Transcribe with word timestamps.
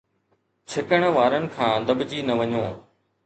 ڇڪڻ 0.69 1.01
وارن 1.15 1.43
کان 1.55 1.77
دٻجي 1.87 2.19
نه 2.27 2.33
وڃو 2.39 2.65